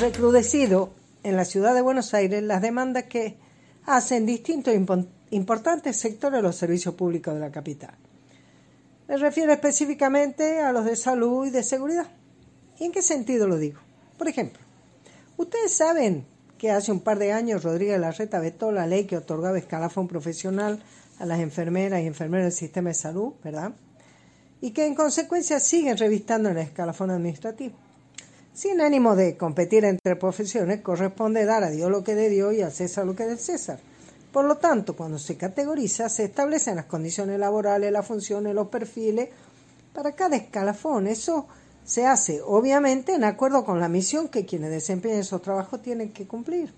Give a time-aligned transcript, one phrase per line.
[0.00, 0.90] recrudecido
[1.22, 3.36] en la ciudad de Buenos Aires las demandas que
[3.86, 4.74] hacen distintos
[5.30, 7.94] importantes sectores de los servicios públicos de la capital.
[9.08, 12.08] Me refiero específicamente a los de salud y de seguridad.
[12.78, 13.80] ¿Y en qué sentido lo digo?
[14.18, 14.60] Por ejemplo,
[15.36, 16.26] ustedes saben
[16.58, 20.82] que hace un par de años Rodríguez Larreta vetó la ley que otorgaba escalafón profesional
[21.18, 23.72] a las enfermeras y enfermeros del sistema de salud, ¿verdad?
[24.60, 27.85] Y que en consecuencia siguen revistando el escalafón administrativo.
[28.56, 32.62] Sin ánimo de competir entre profesiones, corresponde dar a Dios lo que de Dios y
[32.62, 33.78] al César lo que del César.
[34.32, 39.28] Por lo tanto, cuando se categoriza, se establecen las condiciones laborales, las funciones, los perfiles
[39.92, 41.06] para cada escalafón.
[41.06, 41.46] Eso
[41.84, 46.26] se hace, obviamente, en acuerdo con la misión que quienes desempeñan esos trabajos tienen que
[46.26, 46.72] cumplir.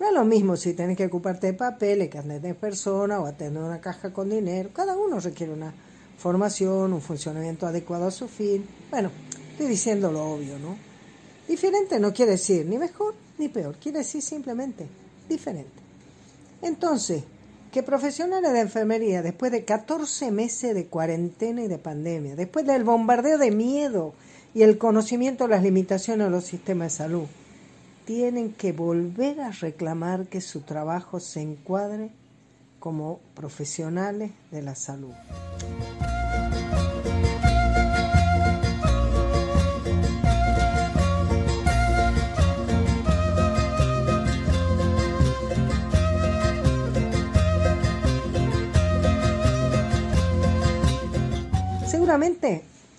[0.00, 3.62] No es lo mismo si tienes que ocuparte de papeles, que atender personas o atender
[3.62, 4.70] una caja con dinero.
[4.72, 5.74] Cada uno requiere una
[6.16, 8.66] formación, un funcionamiento adecuado a su fin.
[8.90, 9.10] Bueno,
[9.50, 10.95] estoy diciendo lo obvio, ¿no?
[11.48, 14.86] Diferente no quiere decir ni mejor ni peor, quiere decir simplemente
[15.28, 15.70] diferente.
[16.62, 17.22] Entonces,
[17.70, 22.84] que profesionales de enfermería, después de 14 meses de cuarentena y de pandemia, después del
[22.84, 24.14] bombardeo de miedo
[24.54, 27.26] y el conocimiento de las limitaciones de los sistemas de salud,
[28.06, 32.10] tienen que volver a reclamar que su trabajo se encuadre
[32.78, 35.12] como profesionales de la salud.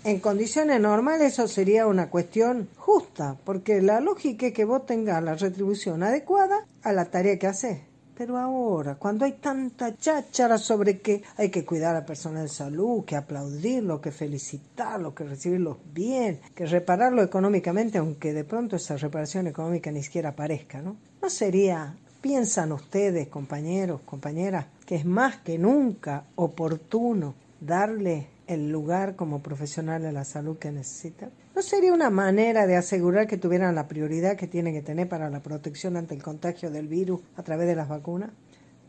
[0.04, 5.24] En condiciones normales eso sería una cuestión justa, porque la lógica es que vos tengas
[5.24, 7.80] la retribución adecuada a la tarea que haces.
[8.16, 13.06] Pero ahora, cuando hay tanta cháchara sobre que hay que cuidar a personas de salud,
[13.06, 19.48] que aplaudirlo, que felicitarlo, que recibirlos bien, que repararlo económicamente, aunque de pronto esa reparación
[19.48, 20.96] económica ni siquiera aparezca, ¿no?
[21.24, 29.16] ¿No sería, piensan ustedes, compañeros, compañeras, que es más que nunca oportuno darle el lugar
[29.16, 31.32] como profesional de la salud que necesitan?
[31.56, 35.30] ¿No sería una manera de asegurar que tuvieran la prioridad que tienen que tener para
[35.30, 38.32] la protección ante el contagio del virus a través de las vacunas?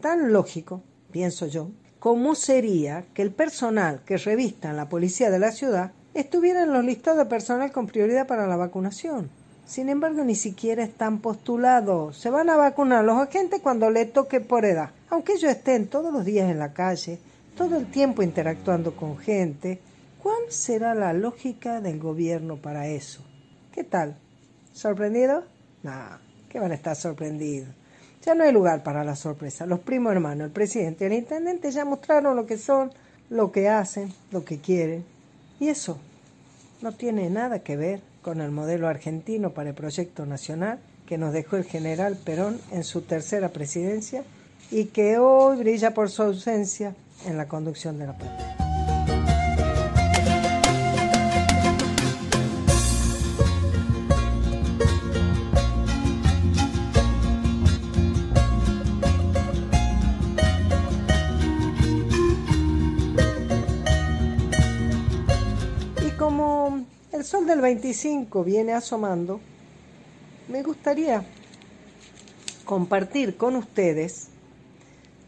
[0.00, 5.38] Tan lógico, pienso yo, como sería que el personal que revista en la policía de
[5.38, 9.30] la ciudad estuviera en los listados de personal con prioridad para la vacunación.
[9.66, 12.16] Sin embargo, ni siquiera están postulados.
[12.16, 14.90] Se van a vacunar los agentes cuando le toque por edad.
[15.10, 17.18] Aunque ellos estén todos los días en la calle,
[17.58, 19.80] todo el tiempo interactuando con gente,
[20.22, 23.20] ¿cuál será la lógica del gobierno para eso?
[23.72, 24.16] ¿Qué tal?
[24.72, 25.42] ¿Sorprendido?
[25.82, 25.92] No,
[26.48, 27.68] que van a estar sorprendidos.
[28.24, 29.66] Ya no hay lugar para la sorpresa.
[29.66, 32.92] Los primos hermanos, el presidente y el intendente ya mostraron lo que son,
[33.28, 35.04] lo que hacen, lo que quieren.
[35.58, 35.98] Y eso
[36.80, 41.32] no tiene nada que ver con el modelo argentino para el proyecto nacional que nos
[41.32, 44.22] dejó el general Perón en su tercera presidencia
[44.70, 48.56] y que hoy brilla por su ausencia en la conducción de la patria.
[66.06, 69.40] Y como el sol del 25 viene asomando,
[70.48, 71.24] me gustaría
[72.64, 74.28] compartir con ustedes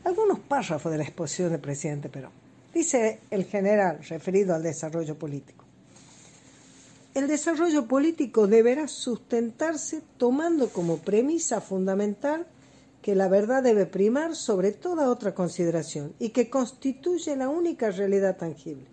[0.05, 2.33] algunos párrafos de la exposición del presidente Perón.
[2.72, 5.65] Dice el general referido al desarrollo político.
[7.12, 12.47] El desarrollo político deberá sustentarse tomando como premisa fundamental
[13.03, 18.37] que la verdad debe primar sobre toda otra consideración y que constituye la única realidad
[18.37, 18.87] tangible.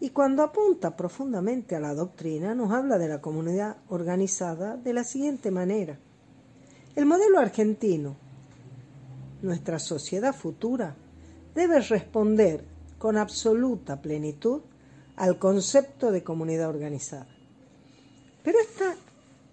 [0.00, 5.04] Y cuando apunta profundamente a la doctrina, nos habla de la comunidad organizada de la
[5.04, 5.98] siguiente manera.
[6.94, 8.16] El modelo argentino,
[9.42, 10.94] nuestra sociedad futura
[11.54, 12.64] debe responder
[12.98, 14.60] con absoluta plenitud
[15.16, 17.26] al concepto de comunidad organizada.
[18.42, 18.94] Pero esta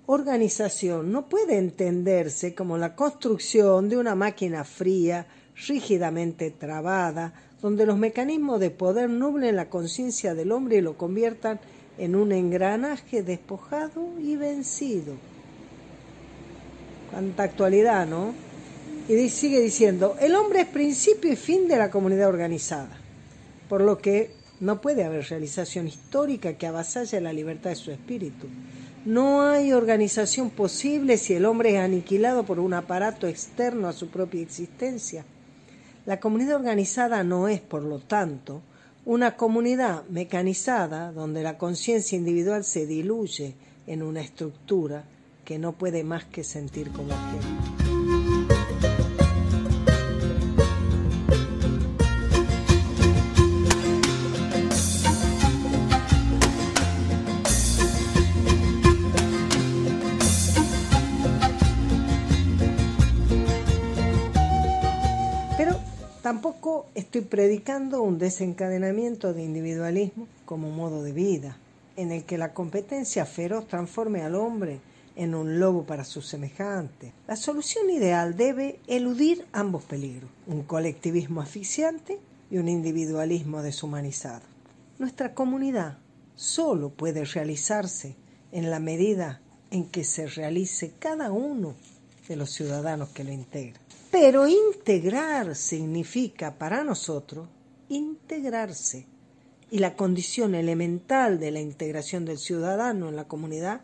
[0.06, 5.26] organización no puede entenderse como la construcción de una máquina fría,
[5.68, 11.60] rígidamente trabada, donde los mecanismos de poder nublen la conciencia del hombre y lo conviertan
[11.98, 15.14] en un engranaje despojado y vencido.
[17.10, 18.45] Cuánta actualidad, ¿no?
[19.08, 22.98] Y sigue diciendo, el hombre es principio y fin de la comunidad organizada,
[23.70, 28.48] por lo que no puede haber realización histórica que avasalle la libertad de su espíritu.
[29.06, 34.08] No hay organización posible si el hombre es aniquilado por un aparato externo a su
[34.08, 35.24] propia existencia.
[36.08, 38.64] La comunidad organizada no es, por lo tanto,
[39.06, 43.54] una comunidad mecanizada donde la conciencia individual se diluye
[43.86, 45.04] en una estructura,
[45.44, 47.85] que no puede más que sentir como ajeno.
[66.96, 71.58] Estoy predicando un desencadenamiento de individualismo como modo de vida,
[71.96, 74.80] en el que la competencia feroz transforme al hombre
[75.16, 77.12] en un lobo para sus semejantes.
[77.28, 82.20] La solución ideal debe eludir ambos peligros, un colectivismo asfixiante
[82.52, 84.44] y un individualismo deshumanizado.
[85.00, 85.98] Nuestra comunidad
[86.36, 88.16] solo puede realizarse
[88.52, 89.42] en la medida
[89.72, 91.76] en que se realice cada uno
[92.28, 93.85] de los ciudadanos que lo integran.
[94.12, 97.48] Pero integrar significa para nosotros
[97.90, 99.08] integrarse.
[99.72, 103.82] Y la condición elemental de la integración del ciudadano en la comunidad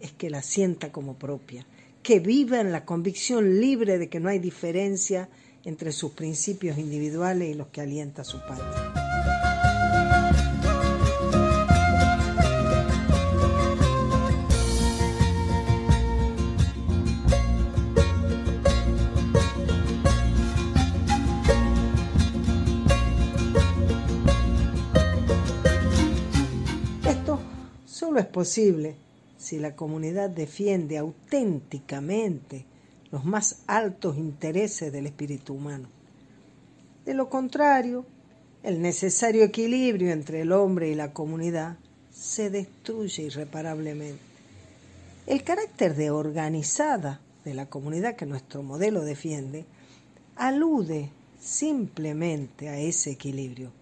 [0.00, 1.66] es que la sienta como propia,
[2.02, 5.28] que viva en la convicción libre de que no hay diferencia
[5.64, 9.05] entre sus principios individuales y los que alienta su patria.
[28.36, 28.94] Posible
[29.38, 32.66] si la comunidad defiende auténticamente
[33.10, 35.88] los más altos intereses del espíritu humano.
[37.06, 38.04] De lo contrario,
[38.62, 41.78] el necesario equilibrio entre el hombre y la comunidad
[42.12, 44.20] se destruye irreparablemente.
[45.26, 49.64] El carácter de organizada de la comunidad que nuestro modelo defiende
[50.34, 51.08] alude
[51.40, 53.72] simplemente a ese equilibrio,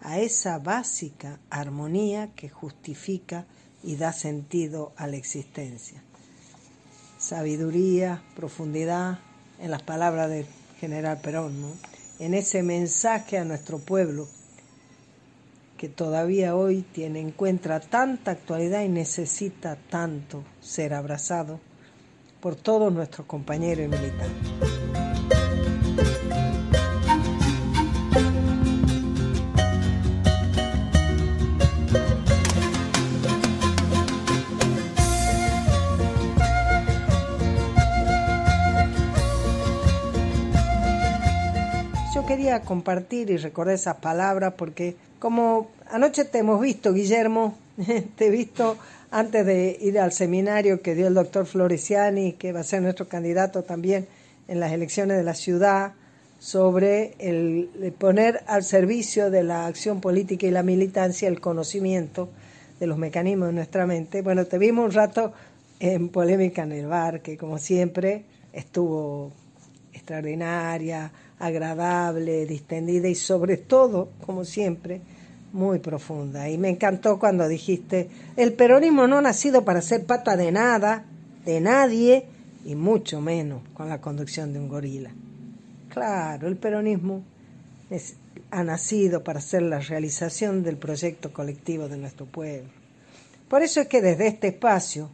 [0.00, 3.46] a esa básica armonía que justifica
[3.82, 6.02] y da sentido a la existencia.
[7.18, 9.18] Sabiduría, profundidad
[9.60, 10.46] en las palabras del
[10.80, 11.54] general Perón,
[12.18, 14.26] en ese mensaje a nuestro pueblo
[15.78, 21.58] que todavía hoy tiene, encuentra tanta actualidad y necesita tanto ser abrazado
[22.40, 24.81] por todos nuestros compañeros y militares.
[42.32, 47.58] Quería compartir y recordar esas palabras porque como anoche te hemos visto, Guillermo,
[48.16, 48.78] te he visto
[49.10, 53.06] antes de ir al seminario que dio el doctor Floresiani, que va a ser nuestro
[53.06, 54.06] candidato también
[54.48, 55.92] en las elecciones de la ciudad,
[56.38, 62.30] sobre el, poner al servicio de la acción política y la militancia el conocimiento
[62.80, 64.22] de los mecanismos de nuestra mente.
[64.22, 65.34] Bueno, te vimos un rato
[65.80, 68.24] en polémica en el bar, que como siempre
[68.54, 69.32] estuvo
[70.02, 75.00] extraordinaria, agradable, distendida y sobre todo, como siempre,
[75.52, 76.48] muy profunda.
[76.50, 81.04] Y me encantó cuando dijiste, el peronismo no ha nacido para ser pata de nada,
[81.44, 82.26] de nadie,
[82.64, 85.10] y mucho menos con la conducción de un gorila.
[85.88, 87.22] Claro, el peronismo
[88.50, 92.68] ha nacido para ser la realización del proyecto colectivo de nuestro pueblo.
[93.48, 95.10] Por eso es que desde este espacio,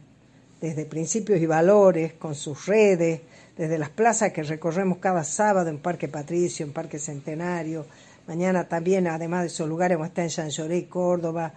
[0.61, 3.21] desde principios y valores, con sus redes,
[3.59, 7.85] desde las plazas que recorremos cada sábado en Parque Patricio, en Parque Centenario,
[8.25, 11.51] mañana también, además de esos lugares, como está en Chanchoré, Córdoba,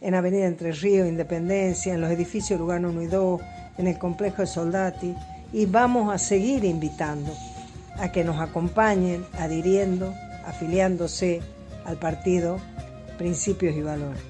[0.00, 3.40] en Avenida Entre Ríos, Independencia, en los edificios Lugano 1 y 2,
[3.78, 5.16] en el complejo de Soldati,
[5.52, 7.32] y vamos a seguir invitando
[7.98, 10.14] a que nos acompañen adhiriendo,
[10.46, 11.40] afiliándose
[11.84, 12.60] al partido
[13.18, 14.22] Principios y Valores.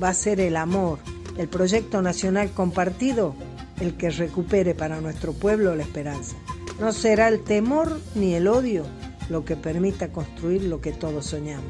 [0.00, 1.00] Va a ser el amor,
[1.36, 3.34] el proyecto nacional compartido
[3.80, 6.36] el que recupere para nuestro pueblo la esperanza.
[6.80, 8.84] No será el temor ni el odio
[9.28, 11.66] lo que permita construir lo que todos soñamos,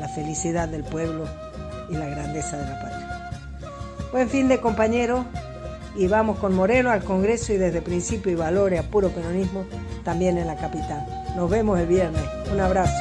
[0.00, 1.26] la felicidad del pueblo
[1.90, 3.30] y la grandeza de la patria.
[4.12, 5.26] Buen fin de compañeros
[5.96, 9.66] y vamos con Moreno al Congreso y desde principio y valores a puro peronismo
[10.04, 11.06] también en la capital.
[11.36, 12.22] Nos vemos el viernes.
[12.52, 12.94] Un abrazo.